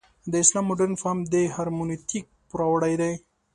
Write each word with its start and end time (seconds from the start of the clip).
د 0.31 0.33
اسلام 0.43 0.65
مډرن 0.69 0.93
فهم 1.01 1.19
د 1.33 1.35
هرمنوتیک 1.55 2.25
پوروړی 2.49 2.93
دی. 3.01 3.13